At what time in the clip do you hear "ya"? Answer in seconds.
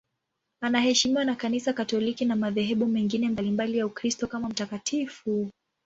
3.77-3.85